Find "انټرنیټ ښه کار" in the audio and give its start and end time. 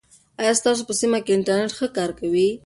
1.35-2.09